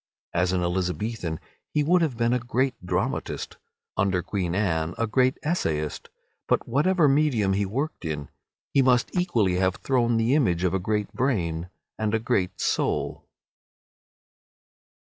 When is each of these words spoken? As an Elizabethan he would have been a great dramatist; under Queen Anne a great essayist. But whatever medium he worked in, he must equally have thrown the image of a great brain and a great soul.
As 0.33 0.51
an 0.51 0.63
Elizabethan 0.63 1.39
he 1.75 1.83
would 1.83 2.01
have 2.01 2.17
been 2.17 2.33
a 2.33 2.39
great 2.39 2.73
dramatist; 2.83 3.57
under 3.95 4.23
Queen 4.23 4.55
Anne 4.55 4.95
a 4.97 5.05
great 5.05 5.37
essayist. 5.43 6.09
But 6.47 6.67
whatever 6.67 7.07
medium 7.07 7.53
he 7.53 7.67
worked 7.67 8.03
in, 8.03 8.29
he 8.73 8.81
must 8.81 9.15
equally 9.15 9.57
have 9.57 9.75
thrown 9.75 10.17
the 10.17 10.33
image 10.33 10.63
of 10.63 10.73
a 10.73 10.79
great 10.79 11.13
brain 11.13 11.69
and 11.99 12.15
a 12.15 12.19
great 12.19 12.59
soul. 12.59 13.27